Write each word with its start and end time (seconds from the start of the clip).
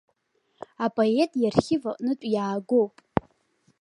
Апоет 0.85 1.31
иархив 1.41 1.83
аҟнытә 1.91 2.27
иаагоуп. 2.33 2.93